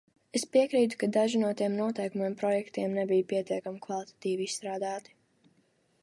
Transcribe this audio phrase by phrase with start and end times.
[0.37, 5.15] Es piekrītu, ka daži no tiem noteikumu projektiem nebija pietiekami kvalitatīvi izstrādāti.